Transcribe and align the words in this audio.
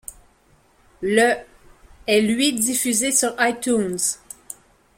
Le' 1.03 1.35
est 2.07 2.21
lui 2.21 2.53
diffusé 2.53 3.11
sur 3.11 3.35
iTunes. 3.37 3.97